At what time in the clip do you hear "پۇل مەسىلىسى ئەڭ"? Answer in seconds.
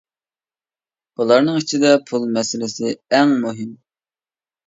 2.09-3.35